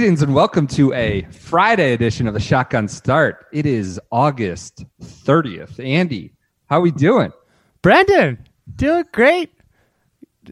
[0.00, 3.44] Greetings and welcome to a Friday edition of the Shotgun Start.
[3.52, 5.78] It is August 30th.
[5.78, 6.32] Andy,
[6.70, 7.30] how are we doing?
[7.82, 9.50] Brendan, doing great.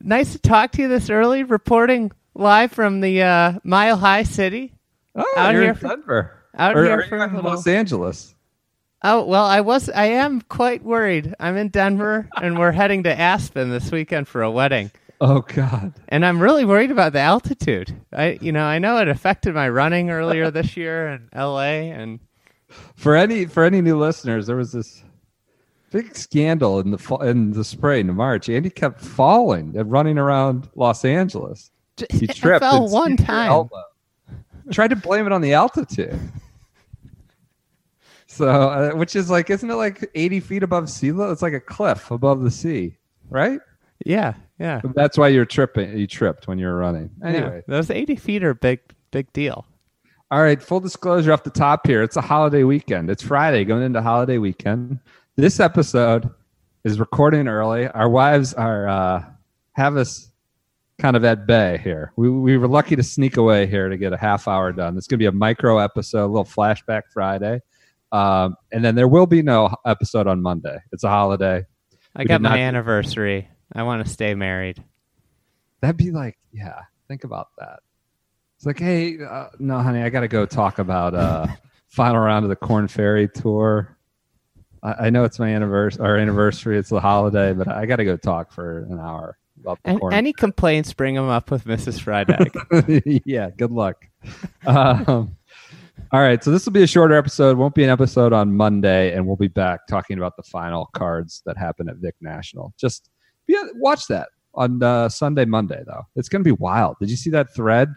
[0.03, 4.75] Nice to talk to you this early, reporting live from the uh, Mile High City.
[5.15, 6.45] Oh, Out you're here in for- Denver.
[6.55, 8.35] out Or here are for you in little- Los Angeles.
[9.03, 11.35] Oh well, I was, I am quite worried.
[11.41, 15.95] I'm in Denver, and we're heading to Aspen this weekend for a wedding, Oh God.
[16.09, 17.95] and I'm really worried about the altitude.
[18.13, 21.91] I, you know, I know it affected my running earlier this year in L.A.
[21.91, 22.21] and
[22.95, 25.03] For any for any new listeners, there was this
[25.91, 28.49] big scandal in the fall, in the spring in March.
[28.49, 31.71] Andy kept falling and running around Los Angeles.
[32.11, 32.61] He I tripped.
[32.61, 33.49] fell one time.
[33.51, 33.83] elbow.
[34.71, 36.17] Tried to blame it on the altitude.
[38.27, 41.33] So, uh, which is like, isn't it like 80 feet above sea level?
[41.33, 42.95] It's like a cliff above the sea,
[43.31, 43.59] right?
[44.07, 44.81] Yeah, yeah.
[44.95, 45.97] That's why you're tripping.
[45.99, 47.11] You tripped when you were running.
[47.21, 47.29] yeah.
[47.29, 49.67] Anyway, those 80 feet are a big, big deal.
[50.31, 50.63] all right.
[50.63, 52.03] Full disclosure off the top here.
[52.03, 53.11] It's a holiday weekend.
[53.11, 55.01] It's Friday going into holiday weekend.
[55.37, 56.31] This episode
[56.85, 57.89] is recording early.
[57.89, 59.25] Our wives are uh,
[59.73, 60.31] have us
[60.99, 62.13] kind of at bay here.
[62.17, 64.97] We, we were lucky to sneak away here to get a half hour done.
[64.97, 67.61] It's going to be a micro episode, a little flashback Friday.
[68.11, 70.79] Um, and then there will be no episode on Monday.
[70.93, 71.65] It's a holiday.
[72.17, 73.49] I We got my not- anniversary.
[73.73, 74.83] I want to stay married.
[75.81, 77.81] That'd be like, yeah, think about that.
[78.57, 81.47] It's like, hey, uh, no, honey, I got to go talk about uh,
[81.89, 83.97] final round of the Corn Ferry tour.
[84.83, 86.77] I, I know it's my anniversary, our anniversary.
[86.79, 90.01] It's a holiday, but I got to go talk for an hour about the And
[90.01, 90.13] corn.
[90.13, 92.01] any complaints, bring them up with Mrs.
[92.01, 93.23] Fried Egg.
[93.25, 94.05] yeah, good luck.
[94.67, 95.37] Um,
[96.11, 97.57] all right, so this will be a shorter episode.
[97.59, 101.43] Won't be an episode on Monday, and we'll be back talking about the final cards
[101.47, 102.73] that happen at Vic National.
[102.79, 103.11] Just
[103.49, 106.07] be, watch that on uh, Sunday, Monday, though.
[106.17, 106.97] It's going to be wild.
[107.01, 107.95] Did you see that thread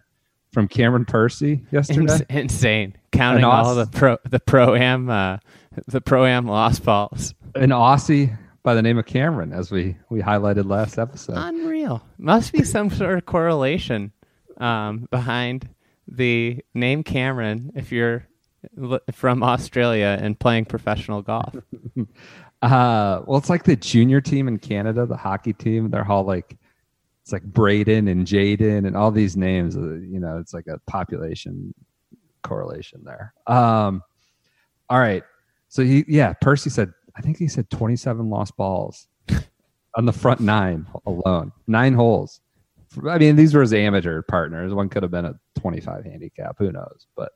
[0.54, 2.14] from Cameron Percy yesterday?
[2.14, 2.96] Ins- insane.
[3.12, 5.38] Counting all the pro the pro am uh,
[5.88, 7.34] the pro am lost balls.
[7.56, 11.36] An Aussie by the name of Cameron, as we we highlighted last episode.
[11.38, 12.04] Unreal.
[12.18, 14.12] Must be some sort of correlation
[14.58, 15.68] um, behind
[16.08, 18.28] the name Cameron if you're
[19.12, 21.56] from Australia and playing professional golf.
[22.62, 25.90] Uh, well, it's like the junior team in Canada, the hockey team.
[25.90, 26.58] They're all like,
[27.24, 29.76] it's like Braden and Jaden and all these names.
[29.76, 31.74] uh, You know, it's like a population
[32.44, 33.34] correlation there.
[33.48, 34.04] Um,
[34.90, 35.24] all right.
[35.70, 39.08] So he, yeah, Percy said, I think he said 27 lost balls
[39.96, 42.42] on the front nine alone, nine holes.
[43.08, 44.74] I mean, these were his amateur partners.
[44.74, 46.58] One could have been a 25 handicap.
[46.60, 47.08] Who knows?
[47.16, 47.32] But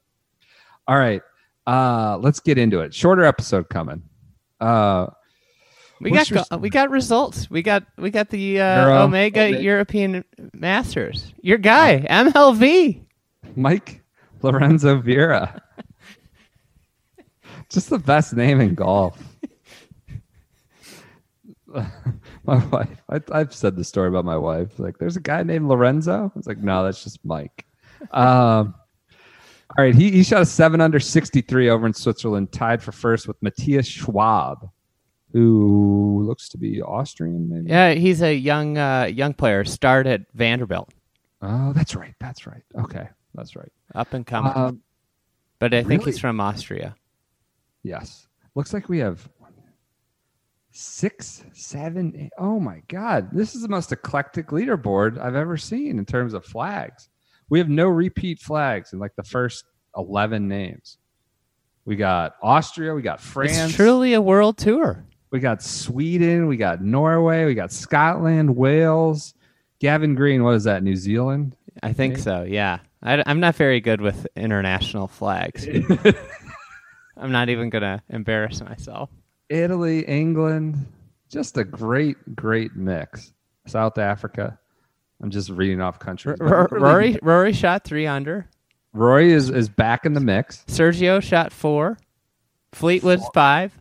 [0.87, 1.21] all right.
[1.65, 2.93] Uh, let's get into it.
[2.93, 4.03] Shorter episode coming.
[4.59, 5.07] Uh,
[6.01, 7.49] We got your- we got results.
[7.49, 9.63] We got we got the uh, Euro, Omega Omega.
[9.63, 10.23] European
[10.53, 11.33] Masters.
[11.41, 13.01] Your guy MLV.
[13.55, 14.01] Mike
[14.41, 15.61] Lorenzo Vera.
[17.69, 19.17] Just the best name in golf.
[22.45, 24.77] my wife, I, I've said the story about my wife.
[24.79, 26.31] Like, there's a guy named Lorenzo.
[26.35, 27.65] It's like, no, that's just Mike.
[28.11, 28.75] Um,
[29.77, 33.27] all right, he, he shot a seven under 63 over in Switzerland, tied for first
[33.27, 34.69] with Matthias Schwab,
[35.33, 37.69] who looks to be Austrian, maybe.
[37.69, 39.65] Yeah, he's a young uh, young player.
[39.65, 40.93] Started at Vanderbilt,
[41.41, 42.15] Oh, that's right.
[42.19, 42.63] That's right.
[42.75, 43.71] Okay, that's right.
[43.93, 44.51] up and coming.
[44.55, 44.81] Um,
[45.59, 46.11] but I think really?
[46.11, 46.95] he's from Austria.
[47.83, 48.27] Yes.
[48.55, 49.27] Looks like we have
[50.71, 52.31] six, seven, eight.
[52.37, 53.29] Oh my God.
[53.31, 57.09] This is the most eclectic leaderboard I've ever seen in terms of flags.
[57.49, 59.65] We have no repeat flags in like the first
[59.97, 60.97] 11 names.
[61.85, 65.05] We got Austria, we got France, It's truly a world tour.
[65.31, 69.35] we got Sweden, we got Norway, we got Scotland, Wales,
[69.79, 70.43] Gavin Green.
[70.43, 70.81] What is that?
[70.81, 71.55] New Zealand?
[71.83, 72.21] I think Okay.
[72.23, 72.43] so.
[72.43, 75.67] Yeah, I, am not very good with international flags.
[77.17, 79.09] I'm not even gonna embarrass myself.
[79.49, 80.87] Italy, England,
[81.29, 83.31] just a great, great mix.
[83.67, 84.57] South Africa.
[85.25, 86.37] I'm just reading off countries.
[86.37, 88.47] but R- Rory Rory shot three under.
[88.93, 90.63] Rory is is back in the mix.
[90.67, 91.97] Sergio shot four.
[92.73, 93.75] Fleetwood's five.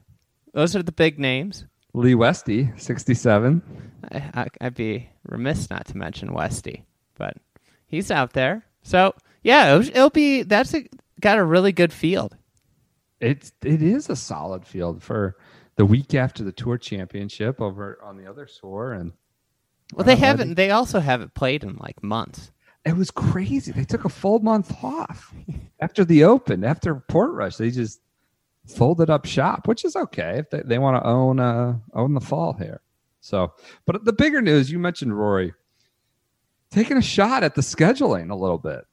[0.54, 1.66] Those are the big names.
[1.92, 3.60] Lee Westy, 67.
[4.10, 6.86] I, I, I'd be remiss not to mention Westy,
[7.16, 7.36] but
[7.86, 8.64] he's out there.
[8.82, 10.88] So yeah, it'll, it'll be that's a,
[11.20, 12.38] got a really good field.
[13.20, 15.36] It's it is a solid field for
[15.76, 19.12] the week after the Tour Championship over on the other tour, and
[19.92, 20.54] Well, they haven't.
[20.54, 22.50] They also haven't played in like months.
[22.84, 23.70] it was crazy.
[23.72, 25.32] They took a full month off
[25.80, 27.56] after the Open, after Portrush.
[27.58, 28.00] They just
[28.66, 32.20] folded up shop, which is okay if they, they want to own uh, own the
[32.20, 32.80] fall here.
[33.20, 33.52] So,
[33.86, 35.52] but the bigger news you mentioned Rory
[36.70, 38.84] taking a shot at the scheduling a little bit.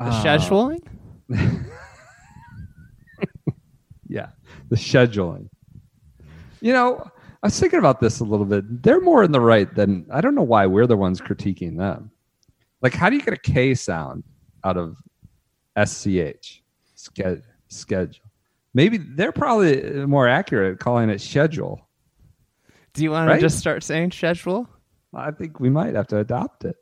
[0.00, 0.80] The Uh, scheduling.
[4.10, 4.28] Yeah,
[4.70, 5.50] the scheduling.
[6.62, 7.10] You know,
[7.48, 8.82] was thinking about this a little bit.
[8.82, 12.10] They're more in the right than I don't know why we're the ones critiquing them.
[12.82, 14.22] Like, how do you get a K sound
[14.64, 14.98] out of
[15.82, 16.62] SCH?
[16.94, 17.42] Schedule.
[17.68, 18.24] Schedule.
[18.74, 21.88] Maybe they're probably more accurate at calling it schedule.
[22.92, 23.36] Do you want right?
[23.36, 24.68] to just start saying schedule?
[25.14, 26.76] I think we might have to adopt it.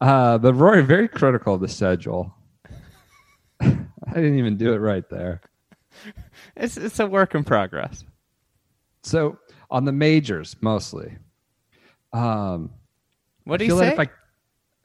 [0.00, 2.34] Uh, but Rory, very critical of the schedule.
[3.60, 5.40] I didn't even do it right there.
[6.56, 8.04] It's it's a work in progress.
[9.02, 9.38] So
[9.72, 11.16] on the majors mostly.
[12.12, 12.70] Um,
[13.44, 13.88] What do you say?
[13.88, 14.06] if I,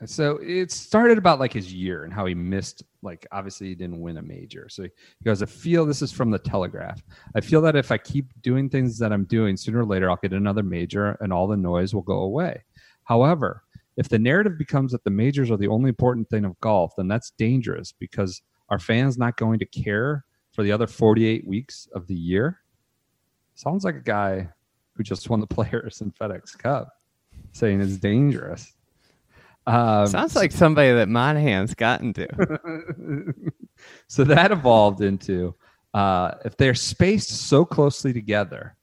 [0.05, 2.83] so it started about like his year and how he missed.
[3.01, 4.69] Like obviously he didn't win a major.
[4.69, 4.89] So he
[5.23, 7.03] goes, I feel this is from the Telegraph.
[7.35, 10.19] I feel that if I keep doing things that I'm doing, sooner or later I'll
[10.21, 12.63] get another major and all the noise will go away.
[13.03, 13.63] However,
[13.97, 17.07] if the narrative becomes that the majors are the only important thing of golf, then
[17.07, 20.23] that's dangerous because are fans not going to care
[20.53, 22.61] for the other 48 weeks of the year?
[23.55, 24.49] Sounds like a guy
[24.97, 26.89] who just won the Players and FedEx Cup
[27.51, 28.73] saying it's dangerous.
[29.65, 32.27] Um, Sounds like somebody that Monahan's gotten to.
[34.07, 35.55] so that evolved into
[35.93, 38.75] uh, if they're spaced so closely together,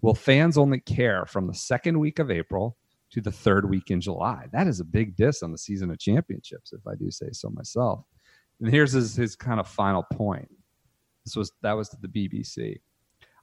[0.00, 2.76] will fans only care from the second week of April
[3.10, 4.46] to the third week in July?
[4.52, 7.50] That is a big diss on the season of championships, if I do say so
[7.50, 8.04] myself.
[8.60, 10.48] And here's his, his kind of final point.
[11.24, 12.80] This was that was to the BBC.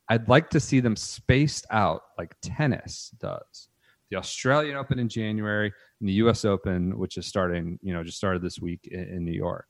[0.10, 3.70] I'd like to see them spaced out like tennis does.
[4.10, 6.44] The Australian Open in January and the U.S.
[6.46, 9.68] Open, which is starting, you know, just started this week in, in New York.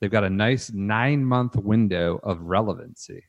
[0.00, 3.24] They've got a nice nine month window of relevancy.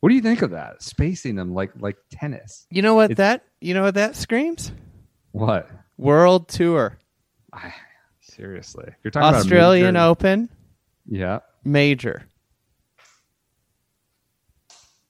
[0.00, 0.82] What do you think of that?
[0.82, 2.66] Spacing them like like tennis.
[2.70, 3.44] You know what It's- that?
[3.60, 4.72] You know what that screams?
[5.30, 5.70] What?
[5.96, 6.98] World Tour,
[7.52, 7.72] I,
[8.20, 10.48] seriously, you're talking Australian about a major- Open,
[11.06, 12.26] Yeah, major.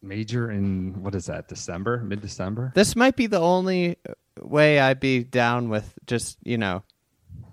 [0.02, 1.48] Major in what is that?
[1.48, 2.72] December, mid December.
[2.74, 3.96] This might be the only
[4.40, 6.82] way I'd be down with just you know,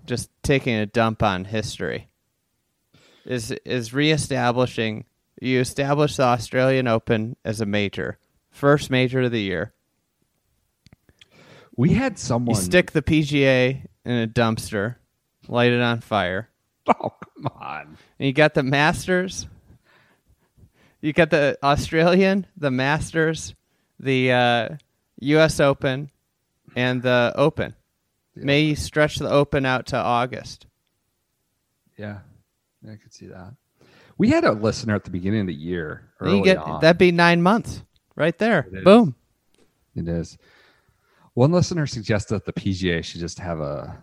[0.06, 2.08] just taking a dump on history.
[3.24, 5.04] Is is reestablishing?
[5.40, 8.18] You establish the Australian Open as a major,
[8.50, 9.72] first major of the year.
[11.76, 12.56] We had someone.
[12.56, 14.96] You stick the PGA in a dumpster,
[15.48, 16.48] light it on fire.
[16.88, 17.98] Oh come on!
[18.18, 19.46] And you got the Masters.
[21.00, 23.54] You got the Australian, the Masters,
[23.98, 24.68] the uh,
[25.20, 25.60] U.S.
[25.60, 26.10] Open,
[26.76, 27.74] and the Open.
[28.36, 30.66] May you stretch the Open out to August.
[31.96, 32.18] Yeah,
[32.86, 33.54] I could see that.
[34.16, 36.10] We had a listener at the beginning of the year.
[36.20, 36.80] Early you get on.
[36.80, 37.82] that'd be nine months
[38.16, 38.68] right there.
[38.72, 38.84] It.
[38.84, 39.14] Boom.
[39.94, 40.38] It is.
[41.34, 44.02] One listener suggested that the PGA should just have a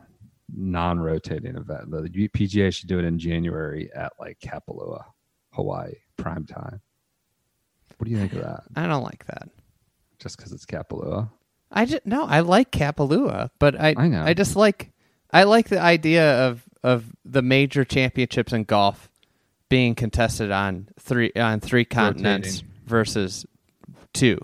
[0.56, 1.92] non-rotating event.
[1.92, 5.04] The PGA should do it in January at like Kapalua,
[5.52, 6.82] Hawaii, prime time.
[7.98, 8.64] What do you think of that?
[8.76, 9.50] I don't like that.
[10.20, 11.30] Just because it's Kapalua?
[11.72, 14.24] I just no, I like Kapalua, but I I know.
[14.24, 14.92] I just like
[15.32, 19.10] I like the idea of of the major championships in golf
[19.70, 22.70] being contested on three on three continents Rotating.
[22.86, 23.46] versus
[24.14, 24.40] two.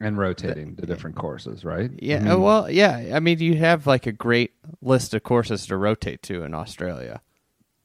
[0.00, 1.88] And rotating the different courses, right?
[1.96, 3.12] Yeah, I mean, uh, well, yeah.
[3.14, 7.20] I mean, you have like a great list of courses to rotate to in Australia.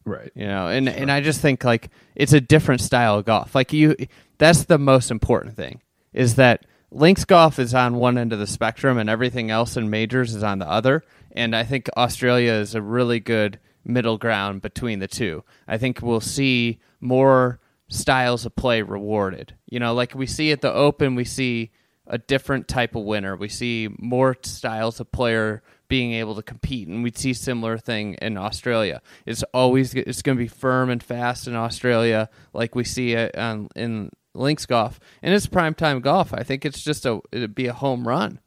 [0.07, 0.31] Right.
[0.35, 3.53] you know and and i just think like it's a different style of golf.
[3.53, 3.95] Like you
[4.37, 5.81] that's the most important thing
[6.13, 9.89] is that links golf is on one end of the spectrum and everything else in
[9.89, 11.03] majors is on the other.
[11.31, 15.43] And i think australia is a really good middle ground between the two.
[15.67, 19.53] I think we'll see more styles of play rewarded.
[19.67, 21.71] You know like we see at the open we see
[22.07, 23.35] a different type of winner.
[23.35, 28.13] We see more styles of player being able to compete and we'd see similar thing
[28.15, 32.83] in australia it's always it's going to be firm and fast in australia like we
[32.83, 37.05] see it on, in links golf and it's prime time golf i think it's just
[37.05, 38.39] a it'd be a home run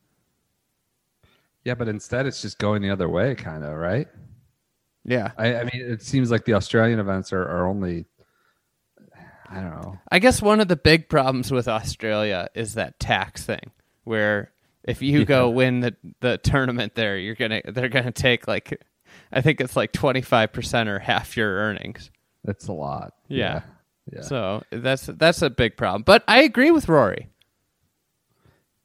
[1.64, 4.08] Yeah, but instead it's just going the other way, kind of, right?
[5.04, 5.32] Yeah.
[5.36, 8.06] I, I mean, it seems like the Australian events are, are only,
[9.48, 9.98] I don't know.
[10.10, 13.72] I guess one of the big problems with Australia is that tax thing,
[14.04, 14.52] where
[14.84, 18.82] if you go win the the tournament there, you're gonna they're gonna take like,
[19.32, 22.10] I think it's like twenty five percent or half your earnings.
[22.44, 23.14] It's a lot.
[23.28, 23.62] Yeah.
[24.10, 24.22] Yeah.
[24.22, 26.02] So that's that's a big problem.
[26.02, 27.28] But I agree with Rory.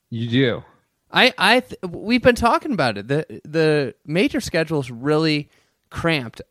[0.09, 0.63] You do.
[1.11, 3.07] I I th- we've been talking about it.
[3.07, 5.49] The the major schedule is really
[5.89, 6.41] cramped.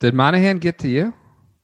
[0.00, 1.12] Did Monahan get to you?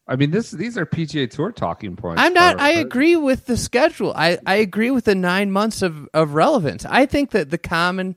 [0.09, 2.23] I mean, this these are PGA Tour talking points.
[2.23, 2.61] I'm not.
[2.61, 4.13] I agree with the schedule.
[4.15, 6.85] I, I agree with the nine months of, of relevance.
[6.85, 8.17] I think that the common,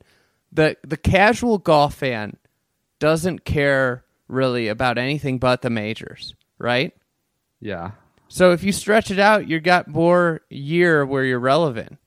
[0.52, 2.38] the the casual golf fan,
[3.00, 6.94] doesn't care really about anything but the majors, right?
[7.60, 7.92] Yeah.
[8.28, 11.98] So if you stretch it out, you got more year where you're relevant.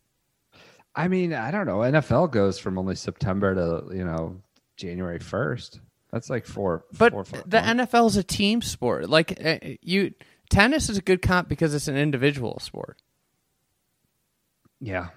[0.95, 1.79] I mean, I don't know.
[1.79, 4.41] NFL goes from only September to you know
[4.77, 5.81] January first.
[6.13, 6.85] That's like four.
[6.97, 7.57] But four, five the.
[7.59, 9.09] NFL is a team sport.
[9.09, 10.13] Like uh, you,
[10.51, 12.99] tennis is a good comp because it's an individual sport.
[14.81, 15.09] Yeah.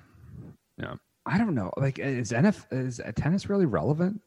[0.77, 0.95] Yeah.
[1.25, 1.71] I don't know.
[1.75, 4.21] Like, is NF is tennis really relevant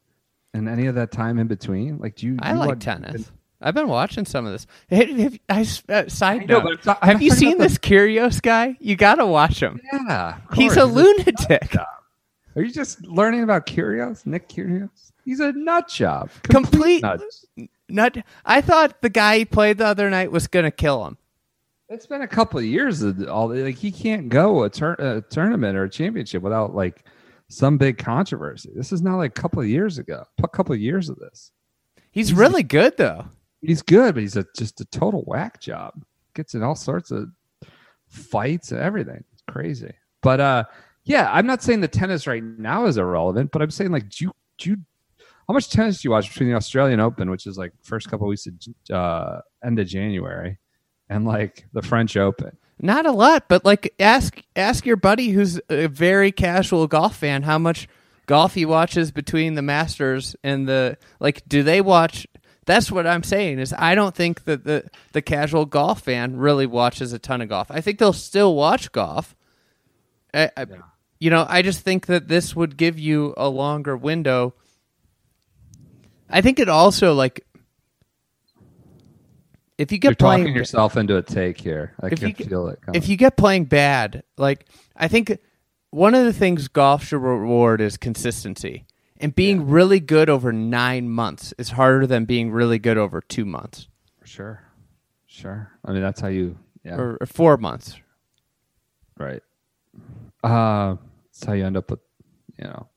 [0.53, 1.99] in any of that time in between?
[1.99, 2.37] Like, do you?
[2.43, 3.31] I you like tennis.
[3.61, 4.67] I've been watching some of this.
[4.89, 7.59] Hey, have- I, uh, side I know, note, but I'm not- I'm have you seen
[7.59, 8.77] this Kyrgios guy?
[8.81, 9.81] You got to watch him.
[9.93, 10.39] Yeah.
[10.55, 11.75] He's a lunatic.
[12.59, 14.27] Are you just learning about Kyrgios?
[14.27, 15.13] Nick Kyrgios?
[15.25, 16.29] He's a nut job.
[16.43, 17.21] Complete nut.
[17.89, 18.17] nut.
[18.45, 21.19] I thought the guy he played the other night was going to kill him.
[21.89, 23.01] It's been a couple of years.
[23.03, 27.05] Of all like he can't go a, tur- a tournament or a championship without like
[27.49, 28.73] some big controversy.
[28.75, 30.25] This is not like a couple of years ago.
[30.43, 31.53] A couple of years of this.
[32.11, 33.27] He's really good though.
[33.63, 35.93] He's good, but he's a, just a total whack job.
[36.35, 37.29] Gets in all sorts of
[38.09, 39.23] fights and everything.
[39.33, 39.93] It's crazy.
[40.23, 40.65] But uh,
[41.09, 44.27] yeah, I'm not saying the tennis right now is irrelevant, but I'm saying like, do
[44.27, 44.77] you, do you,
[45.49, 48.27] how much tennis do you watch between the Australian Open, which is like first couple
[48.27, 50.59] of weeks of uh, end of January,
[51.09, 52.59] and like the French Open?
[52.79, 57.43] Not a lot, but like ask ask your buddy who's a very casual golf fan
[57.43, 57.89] how much
[58.27, 61.43] golf he watches between the Masters and the like.
[61.49, 62.27] Do they watch?
[62.67, 63.61] That's what I'm saying.
[63.61, 67.49] Is I don't think that the the casual golf fan really watches a ton of
[67.49, 67.71] golf.
[67.71, 69.35] I think they'll still watch golf.
[70.35, 70.67] I, I,
[71.21, 74.55] You know, I just think that this would give you a longer window.
[76.31, 77.45] I think it also like
[79.79, 81.95] if you get You're playing talking yourself into a take here.
[82.01, 82.81] I if can you get- feel it.
[82.83, 83.01] Coming.
[83.01, 85.39] if you get playing bad, like I think
[85.91, 88.85] one of the things golf should reward is consistency.
[89.21, 93.45] And being really good over nine months is harder than being really good over two
[93.45, 93.89] months
[94.25, 94.63] sure,
[95.27, 95.73] sure.
[95.85, 96.59] I mean, that's how you.
[96.85, 96.97] Yeah.
[96.97, 97.97] or, or four months.
[99.19, 99.43] Right.
[100.45, 100.97] Uh,
[101.39, 102.01] that's how you end up with,
[102.59, 102.89] you know,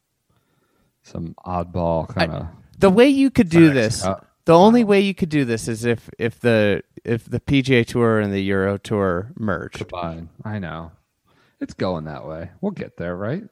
[1.03, 2.48] some oddball kind of.
[2.79, 4.01] The way you could do this,
[4.45, 8.19] the only way you could do this is if if the if the PGA Tour
[8.19, 9.77] and the Euro Tour merged.
[9.77, 10.29] Combine.
[10.43, 10.91] I know.
[11.60, 12.50] It's going that way.
[12.62, 13.43] We'll get there, right?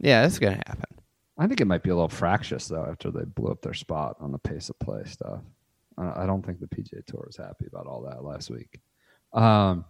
[0.00, 0.96] Yeah, it's gonna happen.
[1.36, 4.16] I think it might be a little fractious though after they blew up their spot
[4.20, 5.40] on the pace of play stuff.
[5.98, 8.80] I don't think the PGA Tour was happy about all that last week.
[9.32, 9.84] Um,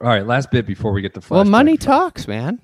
[0.00, 2.60] all right, last bit before we get to Well, money talks, man.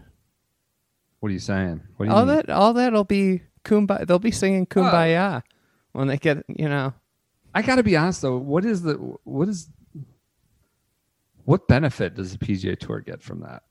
[1.24, 1.80] What are you saying?
[1.96, 2.36] What do you All mean?
[2.36, 4.06] that all that'll be kumbaya.
[4.06, 4.74] They'll be singing oh.
[4.74, 5.42] kumbaya
[5.92, 6.92] when they get you know.
[7.54, 8.36] I got to be honest though.
[8.36, 9.70] What is the what is
[11.46, 13.62] what benefit does the PGA Tour get from that?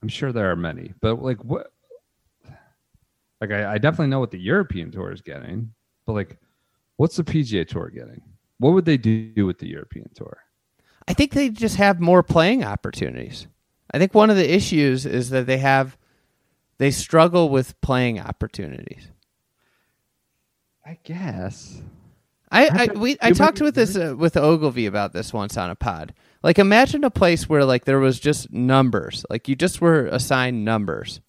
[0.00, 1.70] I'm sure there are many, but like what?
[3.42, 5.74] Like I, I definitely know what the European Tour is getting,
[6.06, 6.38] but like,
[6.96, 8.22] what's the PGA Tour getting?
[8.56, 10.38] What would they do with the European Tour?
[11.06, 13.48] I think they just have more playing opportunities.
[13.90, 15.98] I think one of the issues is that they have
[16.78, 19.08] they struggle with playing opportunities.
[20.84, 21.82] I guess.
[22.50, 25.74] I, I we I talked with this uh, with Ogilvy about this once on a
[25.74, 26.14] pod.
[26.42, 30.64] Like imagine a place where like there was just numbers, like you just were assigned
[30.64, 31.20] numbers,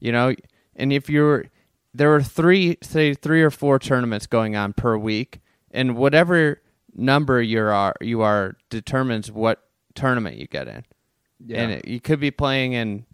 [0.00, 0.34] you know,
[0.76, 1.46] and if you were
[1.94, 5.40] there were three say three or four tournaments going on per week,
[5.70, 6.60] and whatever
[6.94, 9.62] number you are you are determines what
[9.94, 10.84] tournament you get in.
[11.62, 13.06] and it, you could be playing in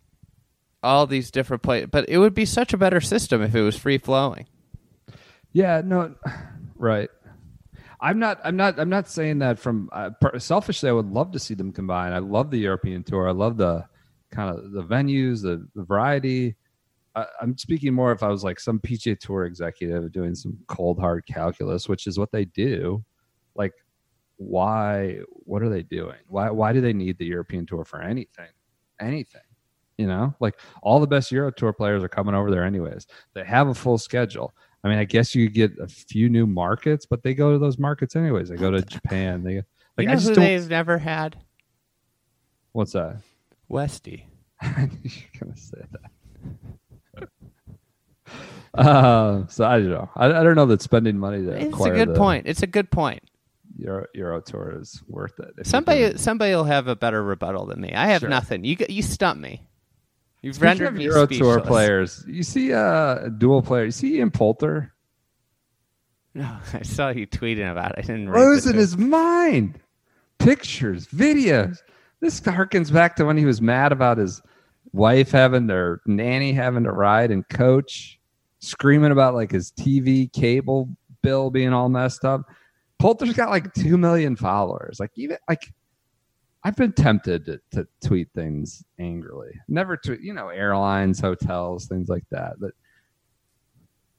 [0.82, 1.88] all these different places.
[1.90, 4.46] But it would be such a better system if it was free flowing.
[5.52, 6.14] Yeah, no,
[6.76, 7.10] right.
[8.00, 8.40] I'm not.
[8.44, 8.78] I'm not.
[8.78, 10.88] I'm not saying that from uh, selfishly.
[10.88, 12.12] I would love to see them combine.
[12.12, 13.28] I love the European tour.
[13.28, 13.84] I love the
[14.30, 16.56] kind of the venues, the, the variety.
[17.14, 20.98] I, I'm speaking more if I was like some PGA Tour executive doing some cold
[20.98, 23.04] hard calculus, which is what they do.
[23.54, 23.74] Like,
[24.36, 25.18] why?
[25.28, 26.18] What are they doing?
[26.26, 26.50] Why?
[26.50, 28.48] Why do they need the European tour for anything?
[28.98, 29.42] Anything?
[30.00, 33.06] You know, like all the best Euro Tour players are coming over there anyways.
[33.34, 34.54] They have a full schedule.
[34.82, 37.58] I mean, I guess you could get a few new markets, but they go to
[37.58, 38.48] those markets anyways.
[38.48, 39.42] They go to Japan.
[39.42, 39.64] They like
[39.98, 41.36] you know I just they've never had?
[42.72, 43.18] What's that?
[43.68, 44.26] Westy.
[44.62, 44.88] You're
[45.38, 47.28] gonna say that.
[48.72, 50.08] Uh, so I don't know.
[50.14, 52.46] I, I don't know that spending money to It's a good the point.
[52.46, 53.20] It's a good point.
[53.78, 55.66] Euro, Euro Tour is worth it.
[55.66, 57.92] Somebody, somebody will have a better rebuttal than me.
[57.92, 58.28] I have Sure.
[58.28, 58.64] nothing.
[58.64, 59.66] You, you stump me.
[60.42, 61.38] You've Speaking rendered me Euro speechless.
[61.38, 63.84] Tour players, you see uh, a dual player.
[63.84, 64.92] You see Ian Poulter
[66.34, 67.92] No, I saw you tweeting about.
[67.92, 67.98] it.
[67.98, 68.32] I didn't.
[68.32, 69.78] losing his mind.
[70.38, 71.78] Pictures, videos.
[72.20, 74.40] This harkens back to when he was mad about his
[74.92, 78.18] wife having their nanny having to ride and coach,
[78.60, 80.88] screaming about like his TV cable
[81.22, 82.42] bill being all messed up.
[82.98, 84.98] Poulter's got like two million followers.
[85.00, 85.72] Like even like
[86.62, 89.52] I've been tempted to, to tweet things angrily.
[89.68, 92.60] Never tweet, you know, airlines, hotels, things like that.
[92.60, 92.72] But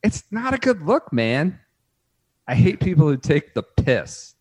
[0.03, 1.59] it's not a good look, man.
[2.47, 4.35] I hate people who take the piss.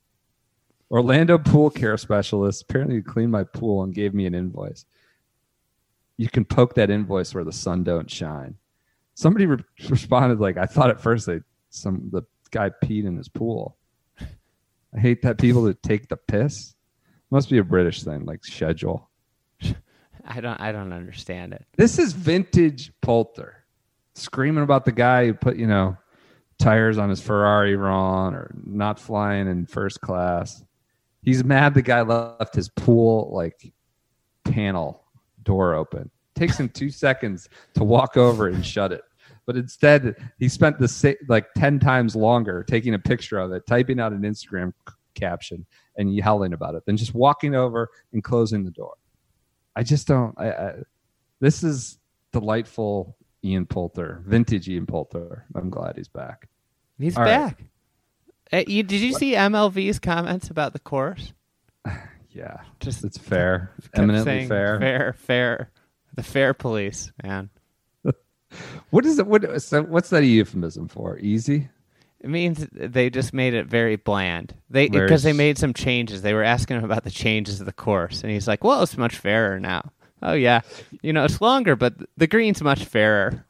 [0.90, 4.86] Orlando pool care specialist apparently cleaned my pool and gave me an invoice.
[6.16, 8.56] You can poke that invoice where the sun don't shine.
[9.14, 13.28] Somebody re- responded like, "I thought at first they some the guy peed in his
[13.28, 13.76] pool."
[14.20, 16.74] I hate that people that take the piss.
[17.30, 19.08] Must be a British thing, like schedule.
[20.24, 20.60] I don't.
[20.60, 21.64] I don't understand it.
[21.76, 23.60] This is vintage Poulter
[24.14, 25.96] screaming about the guy who put, you know,
[26.58, 30.62] tires on his Ferrari wrong or not flying in first class.
[31.22, 33.72] He's mad the guy left his pool like
[34.44, 35.04] panel
[35.42, 36.10] door open.
[36.34, 39.02] Takes him two seconds to walk over and shut it.
[39.46, 43.66] But instead, he spent the sa- like 10 times longer taking a picture of it,
[43.66, 44.72] typing out an Instagram
[45.14, 48.94] caption and yelling about it than just walking over and closing the door.
[49.76, 50.34] I just don't.
[50.38, 50.74] I, I
[51.40, 51.98] this is
[52.32, 55.46] delightful Ian Poulter, vintage Ian Poulter.
[55.54, 56.48] I'm glad he's back.
[56.98, 57.56] He's All right.
[57.56, 57.64] back.
[58.52, 61.32] Uh, you, did you see MLV's comments about the course?
[62.32, 64.78] Yeah, Just it's fair, eminently fair.
[64.78, 65.70] fair, fair.
[66.14, 67.50] The fair police, man.
[68.90, 69.26] What is it?
[69.26, 71.18] What so what's that euphemism for?
[71.18, 71.68] Easy.
[72.22, 74.54] It means they just made it very bland.
[74.68, 76.20] They because they made some changes.
[76.22, 78.98] They were asking him about the changes of the course, and he's like, "Well, it's
[78.98, 79.90] much fairer now."
[80.22, 80.60] Oh yeah,
[81.00, 83.44] you know it's longer, but the green's much fairer.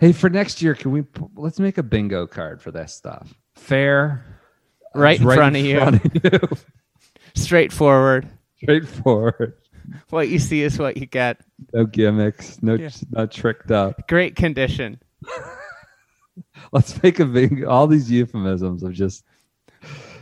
[0.00, 1.04] Hey, for next year, can we
[1.36, 3.34] let's make a bingo card for that stuff?
[3.56, 4.24] Fair,
[4.94, 5.76] Right in front of you.
[5.78, 6.48] front of you.
[7.34, 8.28] Straightforward.
[8.62, 9.54] Straightforward.
[10.10, 11.40] What you see is what you get.
[11.72, 12.62] No gimmicks.
[12.62, 12.90] No, Yeah.
[13.10, 14.06] not tricked up.
[14.06, 15.00] Great condition.
[16.72, 17.68] Let's make a bingo.
[17.68, 19.24] All these euphemisms of just.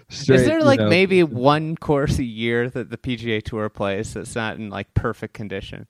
[0.08, 4.14] Straight, is there like know, maybe one course a year that the PGA Tour plays
[4.14, 5.86] that's not in like perfect condition?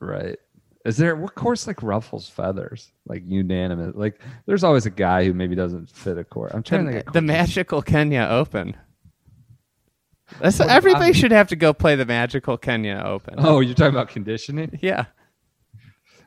[0.00, 0.38] Right.
[0.84, 2.92] Is there what course like ruffles feathers?
[3.06, 3.94] Like unanimous.
[3.94, 6.52] Like there's always a guy who maybe doesn't fit a course.
[6.52, 7.12] I'm trying to The, think.
[7.12, 7.22] the.
[7.22, 8.76] Magical Kenya Open.
[10.40, 13.36] That's, Well, everybody I'm- should have to go play the Magical Kenya Open.
[13.38, 15.06] Oh, you're talking about conditioning, Yeah.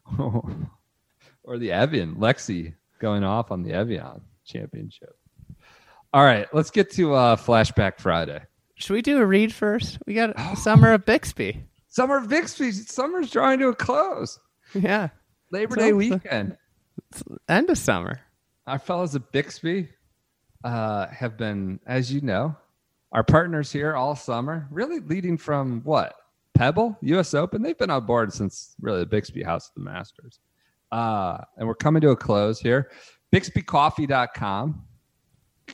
[0.19, 2.73] or the Evian Lexi
[3.05, 5.15] going off on the Evian championship.
[6.11, 8.41] All right, let's get to uh, Flashback Friday.
[8.77, 9.99] Should we do a read first?
[10.07, 11.63] We got Summer of Bixby.
[11.87, 12.71] Summer of Bixby.
[12.71, 14.39] Summer's drawing to a close.
[14.73, 15.09] Yeah.
[15.51, 16.57] Labor So- Day weekend.
[17.47, 18.21] End of summer.
[18.65, 19.87] Our fellows at Bixby
[20.63, 22.55] uh, have been, as you know,
[23.11, 26.15] our partners here all summer, really leading from what?
[26.55, 27.61] Pebble, US Open.
[27.61, 30.39] They've been on board since really the Bixby House of the Masters.
[30.95, 32.89] Uh, and we're coming to a close here.
[33.33, 34.81] BixbyCoffee.com.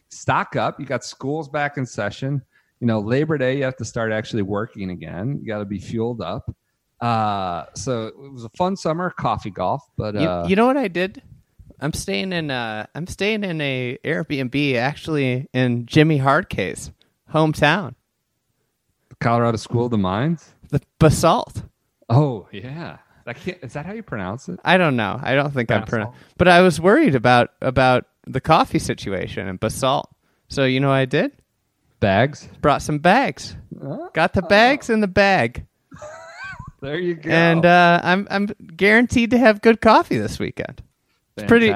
[0.10, 0.80] Stock up.
[0.80, 2.42] You got schools back in session.
[2.80, 5.38] You know, Labor Day, you have to start actually working again.
[5.40, 6.52] You got to be fueled up.
[7.00, 10.78] Uh, so it was a fun summer, coffee golf, but You, uh, you know what
[10.78, 11.22] I did?
[11.80, 16.92] I'm staying in uh I'm staying in a Airbnb actually in Jimmy Hardcase
[17.34, 17.96] hometown.
[19.20, 20.54] Colorado School of the Mines.
[20.70, 21.64] The Basalt.
[22.08, 22.98] Oh yeah,
[23.32, 23.58] I can't.
[23.62, 24.60] Is that how you pronounce it?
[24.66, 25.18] I don't know.
[25.22, 26.20] I don't think I'm pronouncing.
[26.38, 30.10] But I was worried about about the coffee situation and Basalt.
[30.50, 31.32] So you know what I did?
[32.02, 32.50] Bags.
[32.62, 33.56] Brought some bags.
[34.14, 35.66] Got the bags in the bag.
[36.82, 37.30] There you go.
[37.30, 40.82] And uh, I'm I'm guaranteed to have good coffee this weekend.
[41.38, 41.72] It's pretty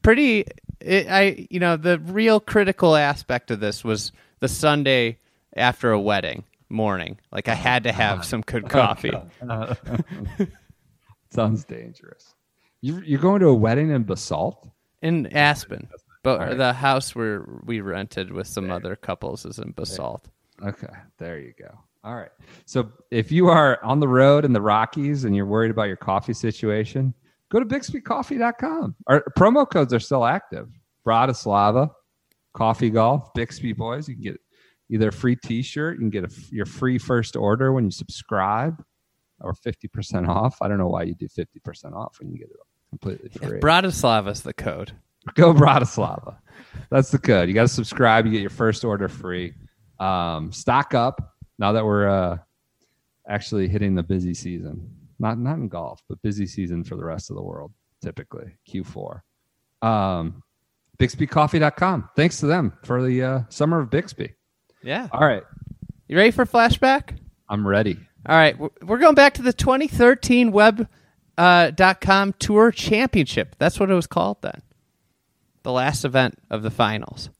[0.00, 0.46] pretty
[0.80, 5.18] it, I you know the real critical aspect of this was the Sunday
[5.54, 7.18] after a wedding morning.
[7.30, 9.12] Like I had to have some good coffee.
[11.30, 12.34] Sounds dangerous.
[12.80, 14.70] You, you're going to a wedding in Basalt?
[15.02, 15.88] in Aspen.
[16.22, 16.56] But right.
[16.56, 20.28] the house where we rented with some other couples is in Basalt.
[20.64, 21.78] Okay, there you go.
[22.04, 22.30] All right.
[22.66, 25.96] So if you are on the road in the Rockies and you're worried about your
[25.96, 27.14] coffee situation,
[27.50, 28.96] go to bixbycoffee.com.
[29.06, 30.68] Our promo codes are still active.
[31.06, 31.90] Bratislava,
[32.52, 34.08] Coffee Golf, Bixby Boys.
[34.08, 34.40] You can get
[34.90, 38.82] either a free t-shirt, you can get a, your free first order when you subscribe
[39.40, 40.56] or 50% off.
[40.60, 42.56] I don't know why you do 50% off when you get it
[42.90, 43.60] completely free.
[43.60, 44.92] Bratislava's the code.
[45.34, 46.36] Go Bratislava.
[46.90, 47.48] That's the code.
[47.48, 48.24] You got to subscribe.
[48.26, 49.54] You get your first order free.
[50.00, 52.38] Um, stock up now that we're uh,
[53.28, 54.90] actually hitting the busy season.
[55.18, 57.72] Not not in golf, but busy season for the rest of the world.
[58.00, 59.20] Typically Q4.
[59.82, 60.42] Um,
[60.98, 62.08] BixbyCoffee.com.
[62.16, 64.34] Thanks to them for the uh, summer of Bixby.
[64.82, 65.08] Yeah.
[65.12, 65.42] All right,
[66.06, 67.18] You ready for flashback?
[67.48, 67.98] I'm ready.
[68.26, 70.88] All right, we're- going back to the 2013 web
[71.36, 73.54] uh, dot com tour championship.
[73.58, 74.60] That's what it was called then.
[75.62, 77.30] The last event of the finals.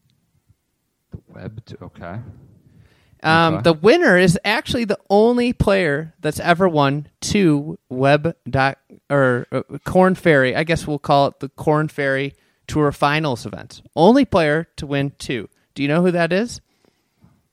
[1.11, 1.65] The web.
[1.67, 2.19] To, okay.
[3.23, 3.63] Um, Okay.
[3.63, 8.79] The winner is actually the only player that's ever won two web dot
[9.11, 10.55] or uh, Corn Ferry.
[10.55, 12.35] I guess we'll call it the Corn Ferry
[12.69, 13.83] Tour Finals events.
[13.97, 15.49] Only player to win two.
[15.75, 16.61] Do you know who that is?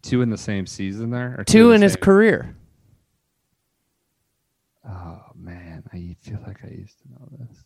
[0.04, 1.36] Two in the same season there.
[1.40, 2.56] Or Two the in his career.
[4.88, 7.58] Oh man, I feel like I used to know this.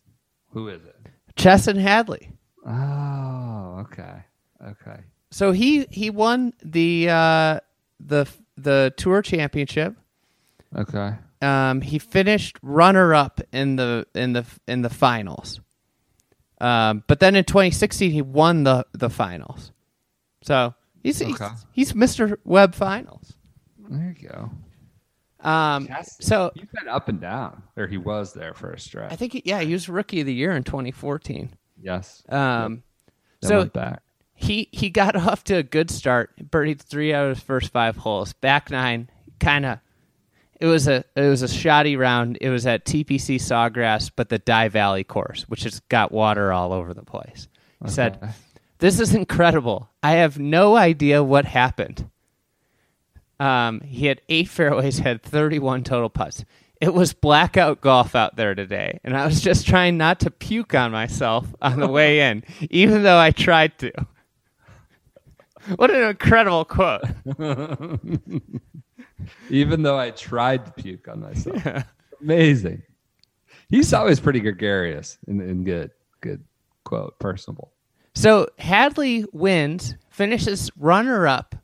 [0.50, 0.96] Who is it?
[1.36, 2.32] Chesson Hadley.
[2.66, 4.24] Oh, okay,
[4.64, 5.00] okay.
[5.30, 7.60] So he he won the uh,
[8.00, 9.94] the the tour championship.
[10.76, 11.14] Okay.
[11.42, 15.60] Um, he finished runner up in the in the in the finals.
[16.60, 19.72] Um, but then in 2016 he won the the finals.
[20.42, 21.32] So he's Okay.
[21.72, 22.36] he's, he's Mr.
[22.44, 23.32] Web Finals.
[23.88, 24.50] There you go.
[25.42, 25.88] Um,
[26.20, 29.12] so He's been up and down, or he was there for a stretch.
[29.12, 31.50] I think he, yeah he was rookie of the year in 2014.
[31.82, 32.22] yes.
[32.28, 32.82] Um,
[33.40, 34.02] Then so back.
[34.34, 36.30] he he got off to a good start.
[36.50, 38.32] Birdied three out of his first five holes.
[38.34, 39.78] Back nine, kind of.
[40.60, 42.36] It was a it was a shoddy round.
[42.42, 46.74] It was at TPC Sawgrass, but the Dye's Valley course, which has got water all
[46.74, 47.48] over the place.
[47.82, 48.34] He said,
[48.78, 49.88] "This is incredible.
[50.02, 52.10] I have no idea what happened."
[53.40, 56.44] Um, he had eight fairways, had 31 total putts.
[56.80, 60.74] It was blackout golf out there today, and I was just trying not to puke
[60.74, 63.92] on myself on the way in, even though I tried to.
[65.76, 67.02] What an incredible quote.
[69.50, 71.84] Even though I tried to puke on myself.
[72.20, 72.82] Amazing.
[73.68, 75.90] He's always pretty gregarious and, and good.
[76.20, 76.42] Good
[76.84, 77.18] quote.
[77.18, 77.72] Personable.
[78.14, 81.54] So Hadley wins, finishes runner up,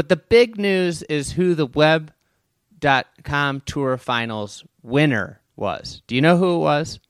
[0.00, 6.00] but the big news is who the web.com tour finals winner was.
[6.06, 7.00] Do you know who it was?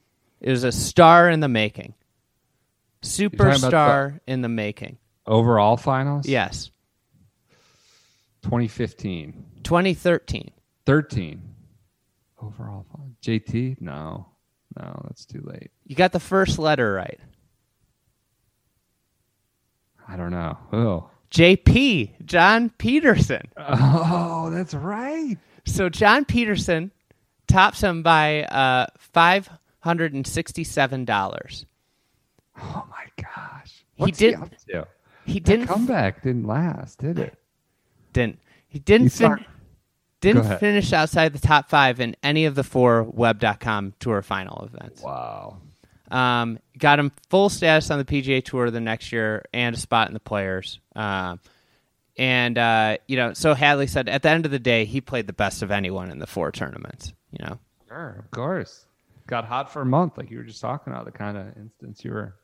[0.40, 1.94] It was a star in the making.
[3.00, 4.98] Superstar in the making.
[5.24, 6.26] Overall finals?
[6.26, 6.72] Yes.
[8.42, 9.44] 2015.
[9.62, 10.50] 2013.
[10.84, 11.42] 13.
[12.42, 13.14] Overall finals.
[13.22, 13.80] JT?
[13.80, 14.26] No.
[14.76, 15.70] No, that's too late.
[15.86, 17.20] You got the first letter right.
[20.08, 20.58] I don't know.
[20.72, 21.10] Oh.
[21.30, 23.42] JP, John Peterson.
[23.56, 25.36] Oh, that's right.
[25.64, 26.90] So John Peterson
[27.46, 31.64] tops him by uh, $567.
[32.62, 33.84] Oh my gosh.
[33.94, 34.86] He What's did- up to?
[35.26, 37.34] He That didn't comeback didn't last, did it?
[38.12, 39.44] didn't he didn't You fin-
[40.20, 45.02] didn't finish outside the top five in any of the four web.com tour final events.
[45.02, 45.58] Wow.
[46.10, 50.08] Um, got him full status on the PGA Tour the next year and a spot
[50.08, 50.80] in the Players.
[50.96, 51.40] Um,
[52.16, 55.26] and uh, you know, so Hadley said at the end of the day, he played
[55.26, 57.12] the best of anyone in the four tournaments.
[57.30, 58.86] You know, Sure, of course.
[59.26, 62.04] Got hot for a month, like you were just talking about, the kind of instance
[62.04, 62.34] you were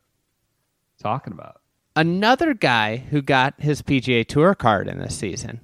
[1.03, 1.61] talking about.
[1.97, 5.61] another guy who got his PGA Tour card in this season,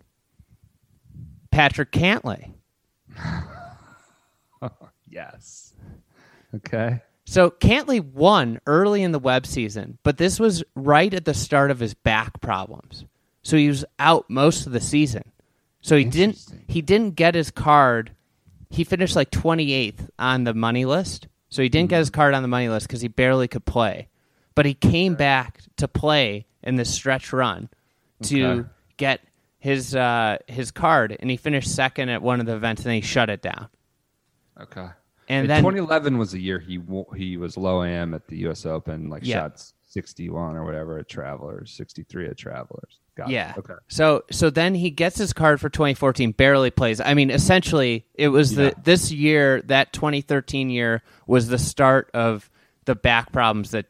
[1.53, 2.51] Patrick Cantlay.
[5.09, 5.75] Yes.
[6.55, 7.03] Okay.
[7.25, 11.71] So Cantlay won early in the web season, but this was right at the start
[11.71, 13.05] of his back problems.
[13.43, 15.23] So he was out most of the season.
[15.81, 18.13] So he didn't he didn't get his card.
[18.71, 21.27] He finished like 28th on the money list.
[21.49, 24.09] So he didn't get his card on the money list cuz he barely could play.
[24.55, 27.69] But he came back to play in this stretch run
[28.25, 28.69] to Okay.
[28.97, 29.21] get
[29.59, 32.97] his uh, his card and he finished second at one of the events and then
[32.97, 33.69] he shut it down.
[34.61, 34.89] Okay.
[35.29, 36.81] And And then 2011 was the year he
[37.17, 38.67] he was low am at the U.S.
[38.67, 39.41] Open, like Yeah.
[39.41, 42.99] shots 61 or whatever at Travelers, 63 at Travelers.
[43.15, 43.35] Got it.
[43.35, 43.55] Yeah.
[43.59, 43.75] Okay.
[43.89, 47.01] So so then he gets his card for 2014, barely plays.
[47.01, 48.71] I mean, essentially, it was Yeah.
[48.71, 52.49] the this year, that 2013 year, was the start of
[52.87, 53.87] the back problems that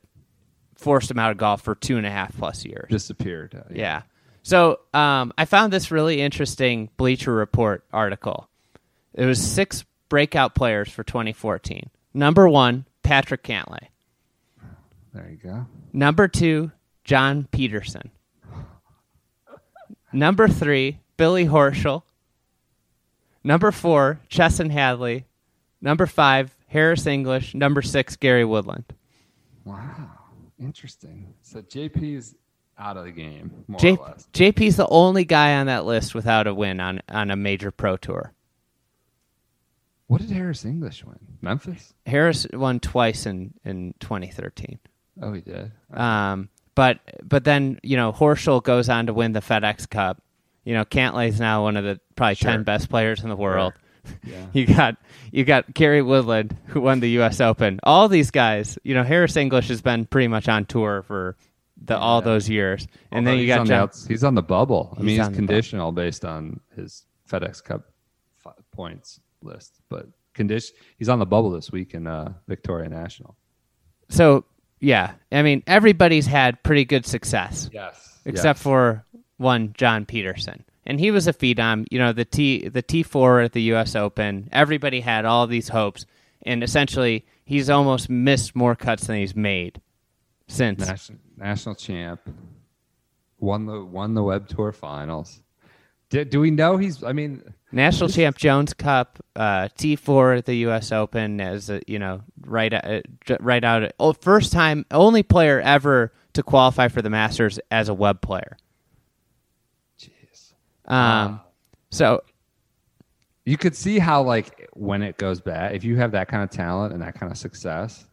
[0.77, 2.91] forced him out of golf for two and a half plus years.
[2.91, 3.55] Disappeared.
[3.55, 4.03] uh, yeah.
[4.43, 8.49] So um, I found this really interesting Bleacher Report article.
[9.15, 11.89] It was six breakout players for 2014.
[12.13, 13.87] Number one, Patrick Cantlay.
[15.15, 15.67] There you go.
[15.91, 16.71] Number two,
[17.03, 18.11] John Peterson.
[20.13, 22.03] Number three, Billy Horschel.
[23.43, 25.25] Number four, Chesson Hadley.
[25.81, 27.55] Number five, Harris English.
[27.55, 28.85] Number six, Gary Woodland.
[29.65, 30.11] Wow.
[30.61, 31.33] Interesting.
[31.41, 32.35] So JP's
[32.77, 33.97] out of the game, more J-.
[34.35, 37.97] JP's the only guy on that list without a win on, on a major pro
[37.97, 38.35] tour.
[40.13, 41.19] What did Harris English win?
[41.41, 41.95] Memphis?
[42.07, 44.79] Harris won twice in, in 2013.
[45.23, 45.73] Oh, he did.
[45.93, 50.23] Um, but but then you know Horschel goes on to win the FedEx Cup.
[50.65, 52.51] You know Cantlay's now one of the probably Sure.
[52.51, 53.73] ten best players in the world.
[54.25, 54.47] Yeah.
[54.53, 54.97] You got
[55.31, 57.41] you got Gary Woodland who won the U.S.
[57.41, 57.79] Open.
[57.85, 61.37] All these guys, you know Harris English has been pretty much on tour for
[61.85, 62.25] the all Yeah.
[62.25, 64.95] those years, and Although then you got the John, he's on the bubble.
[64.99, 65.35] I mean, he's bubble.
[65.37, 67.83] conditional based on his FedEx Cup
[68.73, 73.37] points list, but condition he's on the bubble this week in uh, Victoria National.
[74.09, 74.45] so
[74.81, 75.13] yeah.
[75.31, 77.71] I mean everybody's had pretty good success.
[77.73, 79.05] Yes, except for
[79.37, 80.65] one John Peterson.
[80.85, 83.95] And he was a phenom, you know, the T the T four at the US
[83.95, 84.49] Open.
[84.53, 86.07] Everybody had all these hopes
[86.45, 89.81] and essentially he's almost missed more cuts than he's made
[90.49, 90.81] since.
[90.81, 92.21] national, national champ.
[93.39, 95.41] Won the won the Web Tour Finals.
[96.13, 97.03] Did, do we know he's?
[97.03, 100.93] I mean, National champ Jones Cup, uh, T four at the U.S.
[100.93, 103.01] Open as a, you know right uh,
[103.41, 103.91] right out.
[103.99, 108.59] Oh, first time, only player ever to qualify for the Masters as a web player.
[109.99, 110.53] jeez.
[110.85, 111.41] Um,
[111.91, 112.23] so
[113.47, 116.51] you could see how like when it goes bad, if you have that kind of
[116.51, 118.05] talent and that kind of success,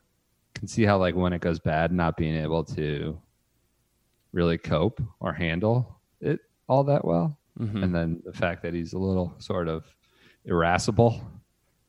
[0.55, 3.19] you can see how like when it goes bad, not being able to
[4.31, 8.98] really cope or handle it all that well, and then the fact that he's a
[8.98, 9.84] little sort of
[10.45, 11.22] irascible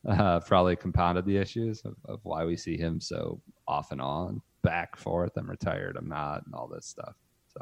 [0.07, 4.41] uh, probably compounded the issues of, of why we see him so off and on,
[4.63, 5.31] back forth.
[5.37, 5.95] I'm retired.
[5.97, 7.13] I'm not, and all this stuff.
[7.53, 7.61] So.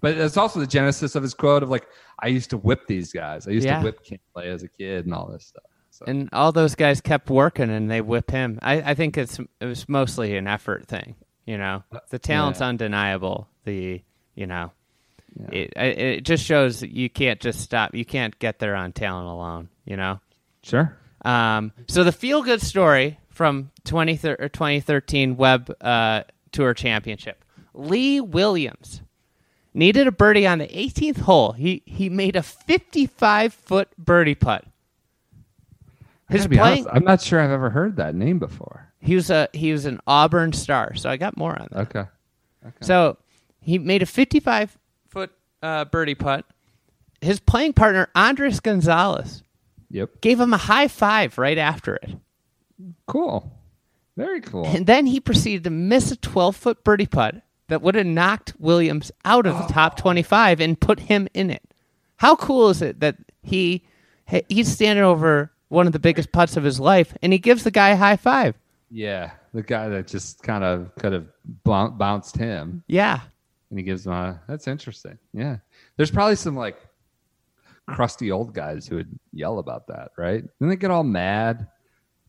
[0.00, 1.86] But it's also the genesis of his quote of like,
[2.20, 3.46] "I used to whip these guys.
[3.46, 3.78] I used Yeah.
[3.78, 7.00] to whip Cantlay as a kid and all this stuff." So and all those guys
[7.00, 8.58] kept working and they whip him.
[8.62, 11.16] I, I think it's it was mostly an effort thing.
[11.46, 12.66] You know, the talent's Yeah.
[12.68, 13.48] undeniable.
[13.64, 14.02] The
[14.34, 14.70] you know,
[15.36, 15.48] Yeah.
[15.52, 17.94] it it just shows that you can't just stop.
[17.94, 19.68] You can't get there on talent alone.
[19.84, 20.20] You know.
[20.62, 27.44] sure, Um, so the feel good story from 20, thir- 2013 Web uh, Tour Championship.
[27.74, 29.00] Lee Williams
[29.74, 31.52] needed a birdie on the 18th hole.
[31.52, 34.64] He he made a 55 foot birdie putt.
[36.28, 38.92] his playing, honest, i'm not sure I've ever heard that name before.
[39.00, 40.94] he was a he was an Auburn star.
[40.96, 41.80] So I got more on that.
[41.96, 42.04] Okay,
[42.80, 43.16] So
[43.60, 44.76] he made a 55
[45.08, 45.30] foot
[45.62, 46.44] uh, birdie putt.
[47.20, 49.42] His playing partner Andres Gonzalez
[49.90, 52.10] yep, gave him a high five right after it.
[53.06, 53.50] cool,
[54.16, 54.64] very cool.
[54.66, 58.54] And then he proceeded to miss a 12 foot birdie putt that would have knocked
[58.58, 61.62] Williams out of the top 25 and put him in it.
[62.16, 63.84] How cool is it that he
[64.26, 67.64] he- he's standing over one of the biggest putts of his life and he gives
[67.64, 68.54] the guy a high five?
[68.90, 71.26] yeah, the guy that just kind of could have
[71.64, 73.20] boun- bounced him, Yeah.
[73.70, 74.40] And he gives him a.
[74.48, 75.18] That's interesting.
[75.32, 75.58] Yeah,
[75.96, 76.78] there's probably some like
[77.86, 80.44] crusty old guys who would yell about that, right?
[80.60, 81.66] Then they get all mad.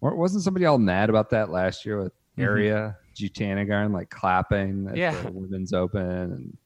[0.02, 2.44] Or wasn't somebody all mad about that last year with mm-hmm.
[2.44, 5.22] Ariya Jutanugarn like clapping at Yeah.
[5.22, 6.58] the Women's Open and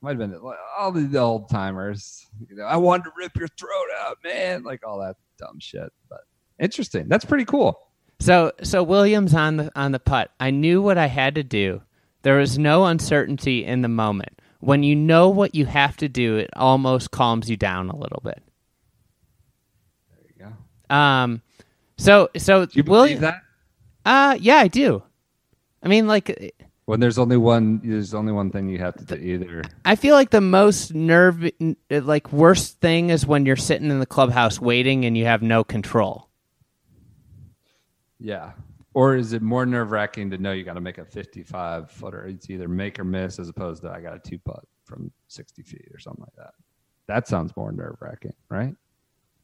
[0.00, 0.40] might have been
[0.78, 2.26] all the old timers.
[2.48, 4.62] You know, I wanted to rip your throat out, man.
[4.62, 5.92] Like all that dumb shit.
[6.08, 6.20] But
[6.60, 7.08] interesting.
[7.08, 7.76] That's pretty cool.
[8.20, 10.30] So so Williams on the on the putt.
[10.38, 11.82] I knew what I had to do.
[12.26, 14.42] There was no uncertainty in the moment.
[14.58, 18.20] When you know what you have to do, it almost calms you down a little
[18.24, 18.42] bit.
[20.10, 20.52] There you
[20.90, 20.92] go.
[20.92, 21.40] Um
[21.96, 23.42] so so Do you believe William that?
[24.04, 25.04] Uh yeah, I do.
[25.84, 26.52] I mean like
[26.86, 29.14] When there's only one, there's only one thing you have to do.
[29.14, 31.48] Either I feel like the most nerve
[31.88, 35.62] like worst thing is when you're sitting in the clubhouse waiting and you have no
[35.62, 36.28] control.
[38.18, 38.50] Yeah.
[38.96, 42.24] Or is it more nerve wracking to know you got to make a 55 footer?
[42.24, 45.62] It's either make or miss as opposed to I got a two putt from 60
[45.64, 46.54] feet or something like that.
[47.06, 48.74] That sounds more nerve wracking, right?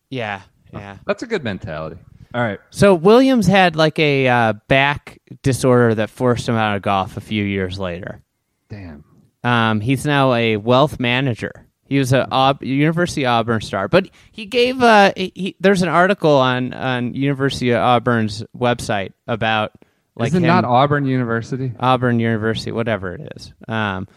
[0.08, 0.40] Yeah,
[0.72, 0.96] yeah.
[1.06, 1.98] That's a good mentality.
[2.32, 2.60] All right.
[2.70, 7.20] So Williams had like a uh, back disorder that forced him out of golf a
[7.20, 8.22] few years later.
[8.70, 9.04] Damn.
[9.44, 11.66] Um, he's now a wealth manager.
[11.92, 14.82] He was a Aub- University of Auburn star, but he gave.
[14.82, 19.72] Uh, he, there's an article on on University of Auburn's website about
[20.16, 21.70] like is it him- not Auburn University?
[21.78, 23.52] Auburn University, whatever it is.
[23.68, 24.08] Um,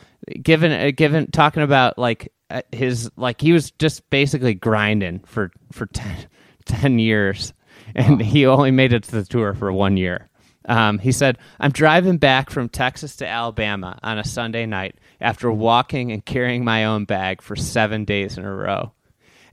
[0.41, 5.51] given uh, given talking about like uh, his like he was just basically grinding for
[5.73, 6.27] for 10,
[6.63, 7.51] 10 years,
[7.93, 10.29] and he only made it to the tour for one year.
[10.67, 15.51] Um, he said, "I'm driving back from Texas to Alabama on a Sunday night after
[15.51, 18.91] walking and carrying my own bag for seven days in a row."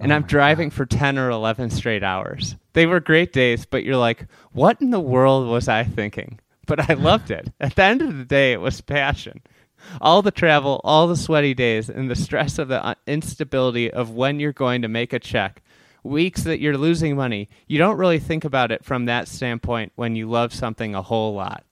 [0.02, 2.56] And I'm driving for 10 or 11 straight hours.
[2.72, 6.40] They were great days, but you're like, what in the world was I thinking?
[6.66, 7.52] But I loved it.
[7.60, 9.42] At the end of the day, it was passion.
[10.00, 14.10] All the travel, all the sweaty days, and the stress of the uh, instability of
[14.10, 15.62] when you're going to make a check,
[16.02, 20.16] weeks that you're losing money, you don't really think about it from that standpoint when
[20.16, 21.64] you love something a whole lot.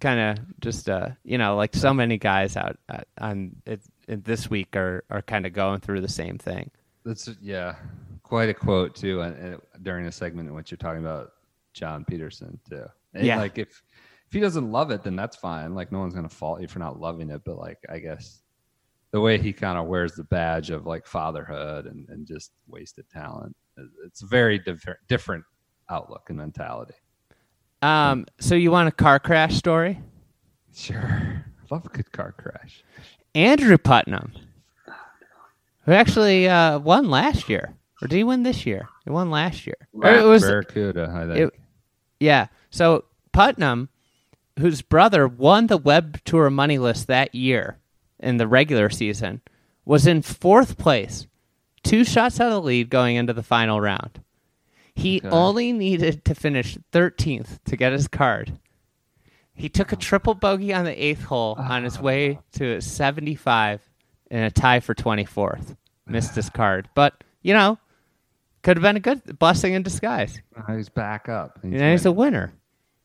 [0.00, 4.24] Kind of just, uh, you know, like so many guys out uh, on it, it,
[4.24, 6.70] this week are, are kind of going through the same thing.
[7.04, 7.74] That's yeah,
[8.22, 9.22] quite a quote too.
[9.22, 11.32] And, and during a segment in which you're talking about
[11.72, 12.84] John Peterson too.
[13.14, 13.38] And Yeah.
[13.38, 13.82] like if
[14.28, 15.74] if he doesn't love it, then that's fine.
[15.74, 17.42] Like no one's gonna fault you for not loving it.
[17.44, 18.42] But like I guess
[19.10, 23.08] the way he kind of wears the badge of like fatherhood and, and just wasted
[23.10, 23.56] talent,
[24.04, 25.44] it's a very different different
[25.88, 26.94] outlook and mentality.
[27.80, 30.00] Um, so you want a car crash story?
[30.74, 32.84] Sure, love a good car crash.
[33.34, 34.32] Andrew Putnam,
[35.84, 38.88] who actually uh, won last year, or did he win this year?
[39.04, 39.76] He won last year.
[39.92, 41.38] Or it was Barracuda, I think.
[41.38, 41.60] it,
[42.20, 42.48] yeah.
[42.70, 43.88] So Putnam,
[44.58, 47.78] whose brother won the Web Tour money list that year
[48.20, 49.40] in the regular season,
[49.84, 51.26] was in fourth place,
[51.82, 54.22] two shots out of the lead going into the final round.
[54.94, 55.28] He Okay.
[55.28, 58.58] only needed to finish 13th to get his card.
[59.54, 59.98] He took a oh.
[59.98, 62.42] triple bogey on the eighth hole on his way ah.
[62.58, 63.80] to 75
[64.30, 65.76] and a tie for 24th.
[66.06, 66.56] Missed his ah.
[66.56, 66.88] card.
[66.94, 67.78] But, you know,
[68.62, 70.40] could have been a good blessing in disguise.
[70.56, 71.58] Oh, he's back up.
[71.62, 72.52] He's, You know, he's a winner.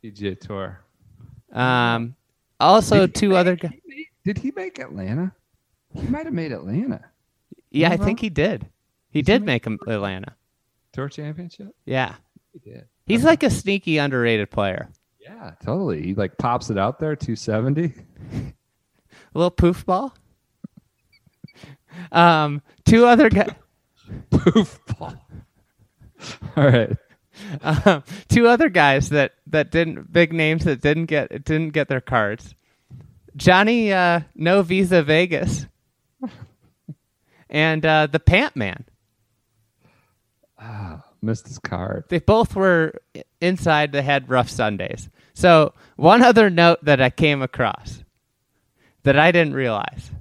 [0.03, 0.79] PGA Tour.
[1.51, 2.15] Um,
[2.59, 3.71] also, two other guys.
[4.25, 5.33] Did he make Atlanta?
[5.93, 7.03] He might have made Atlanta
[7.71, 8.67] Yeah, I think he did.
[9.09, 10.35] He Did he make- make Atlanta.
[10.91, 11.75] tour championship.
[11.85, 12.15] Yeah,
[12.53, 12.85] He did.
[13.05, 14.89] he's like a sneaky underrated player.
[15.19, 16.01] Yeah, totally.
[16.03, 17.93] He like pops it out there, two seventy.
[19.35, 20.13] A little poof ball.
[22.11, 23.51] Um, two other guys.
[24.31, 25.13] Poof ball.
[26.55, 26.97] All right.
[27.61, 32.01] um, two other guys that that didn't big names that didn't get didn't get their
[32.01, 32.55] cards.
[33.35, 35.65] Johnny uh, No Visa Vegas
[37.49, 38.85] and uh, the Pant Man.
[40.59, 42.05] Ah, Missed his card.
[42.09, 42.93] They both were
[43.41, 43.91] inside.
[43.91, 45.09] They had rough Sundays.
[45.33, 48.03] So one other note that I came across
[49.03, 50.11] that I didn't realize: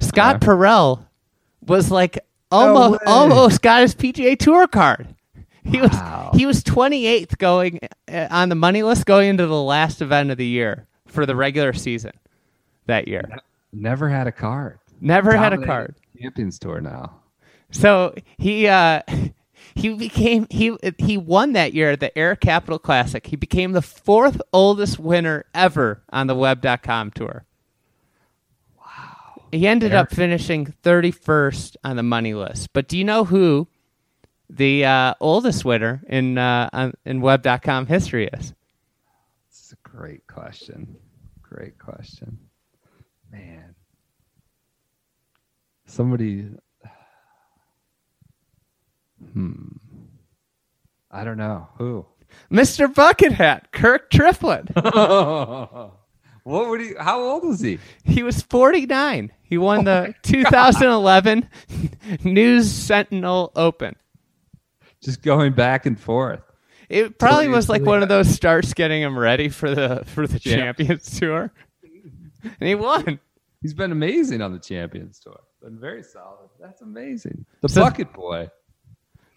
[0.00, 0.46] Scott Okay.
[0.46, 1.06] Parel
[1.66, 2.18] was like
[2.50, 3.06] almost way.
[3.06, 5.14] almost got his PGA Tour card.
[5.64, 6.30] He Wow.
[6.32, 10.30] was he was 28th going uh, on the money list going into the last event
[10.30, 12.12] of the year for the regular season
[12.86, 13.28] that year.
[13.72, 14.78] Never had a card.
[15.00, 15.94] Never had a card.
[16.20, 17.20] Champions Tour now.
[17.70, 19.02] So he uh,
[19.74, 23.26] he became he he won that year at the Air Capital Classic.
[23.26, 27.44] He became the fourth oldest winner ever on the Web.com tour.
[28.78, 29.42] Wow.
[29.52, 32.72] He ended Air- up finishing 31st on the money list.
[32.72, 33.68] But do you know who
[34.48, 38.52] the uh, oldest winner in uh, in Web.com history is?
[39.48, 40.96] This is a great question.
[41.42, 42.38] Great question.
[43.30, 43.74] Man.
[45.86, 46.46] Somebody
[49.32, 49.66] Hmm.
[51.10, 51.68] I don't know.
[51.78, 52.06] Who?
[52.50, 52.92] Mr.
[52.92, 54.68] Bucket Hat, Kirk Triplett.
[54.74, 57.78] what would he how old was he?
[58.04, 59.32] He was 49.
[59.42, 61.48] He won Oh the 2011
[62.24, 63.96] News Sentinel Open.
[65.02, 66.40] Just going back and forth.
[66.88, 70.26] It probably Totally was like one of those starts getting him ready for the for
[70.26, 70.56] the Yeah.
[70.56, 71.52] Champions Tour,
[72.42, 73.18] and he won.
[73.62, 75.40] He's been amazing on the Champions Tour.
[75.62, 76.48] Been very solid.
[76.58, 77.44] That's amazing.
[77.60, 78.50] The So- bucket boy.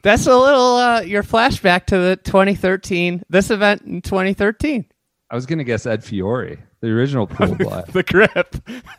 [0.01, 4.85] That's a little uh, your flashback to the 2013 this event in 2013.
[5.29, 7.83] I was gonna guess Ed Fiori, the original pool boy.
[7.91, 8.55] The grip.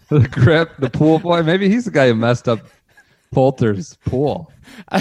[0.09, 1.43] the grip, the pool boy.
[1.43, 2.61] Maybe he's the guy who messed up
[3.33, 4.51] Poulter's pool.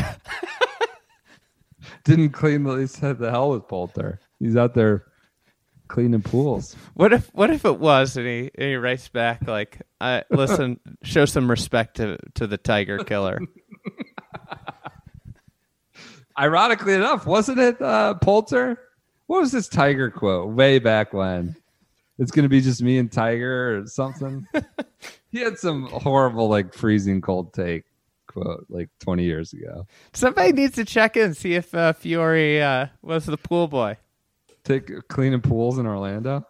[2.04, 2.76] Didn't clean the.
[2.76, 4.20] He said the hell with Poulter.
[4.40, 5.06] He's out there
[5.94, 6.76] cleaning pools.
[6.96, 10.80] What if what if it was and he and he writes back like, uh, "Listen,
[11.04, 13.40] show some respect to to the Tiger Killer."
[16.38, 18.80] Ironically enough, wasn't it uh, Poulter?
[19.28, 21.56] What was this Tiger quote way back when?
[22.18, 24.48] It's gonna be just me and Tiger or something.
[25.32, 27.84] he had some horrible, like freezing cold take
[28.26, 29.86] quote like 20 years ago.
[30.14, 33.98] Somebody needs to check in see if uh, Fiori uh, was the pool boy.
[34.64, 36.46] Take cleaning pools in Orlando.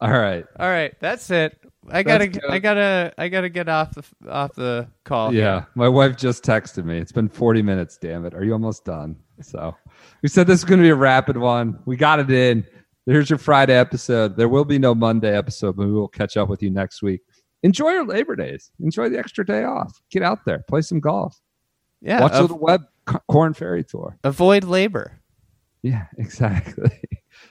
[0.00, 0.44] All right.
[0.58, 1.58] All right, that's it.
[1.88, 2.44] I gotta, That's.
[2.48, 5.32] I gotta, I gotta get off the off the call.
[5.32, 6.98] Yeah, my wife just texted me.
[6.98, 8.34] It's been 40 minutes, damn it.
[8.34, 9.16] Are you almost done?
[9.40, 9.74] So
[10.22, 11.78] we said this is going to be a rapid one.
[11.86, 12.66] We got it in.
[13.06, 14.36] There's your Friday episode.
[14.36, 17.20] There will be no Monday episode, but we will catch up with you next week.
[17.62, 18.70] Enjoy your Labor Days.
[18.80, 20.00] Enjoy the extra day off.
[20.10, 21.40] Get out there, play some golf.
[22.02, 22.20] yeah.
[22.20, 22.82] Watch av- the web
[23.30, 24.18] Corn Ferry Tour.
[24.24, 25.20] avoid labor.
[25.86, 26.90] Yeah, exactly.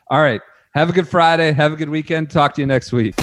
[0.09, 0.41] All right.
[0.73, 1.53] Have a good Friday.
[1.53, 2.29] Have a good weekend.
[2.29, 3.15] Talk to you next week.